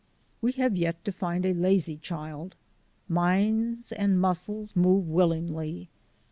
[0.41, 2.55] We have yet to find a lazy child.
[3.07, 5.89] Minds and muscles move willingly.